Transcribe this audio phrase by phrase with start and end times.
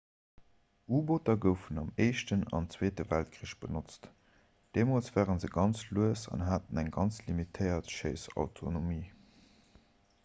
[0.99, 4.09] u-booter goufen am éischten an zweete weltkrich benotzt
[4.79, 9.03] deemools ware se ganz lues an haten eng ganz limitéiert schéissautonomie